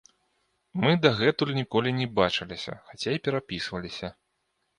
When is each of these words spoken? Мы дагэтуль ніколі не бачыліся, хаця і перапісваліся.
Мы 0.85 0.93
дагэтуль 1.03 1.51
ніколі 1.59 1.93
не 1.99 2.07
бачыліся, 2.21 2.73
хаця 2.89 3.15
і 3.19 3.23
перапісваліся. 3.29 4.13